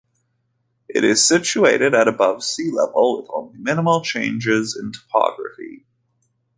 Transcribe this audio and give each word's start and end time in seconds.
It 0.89 1.03
is 1.03 1.23
situated 1.23 1.93
at 1.93 2.07
above 2.07 2.43
sea 2.43 2.71
level, 2.71 3.21
with 3.21 3.29
only 3.31 3.59
minimal 3.59 4.01
changes 4.01 4.75
in 4.75 4.91
topography. 4.91 5.85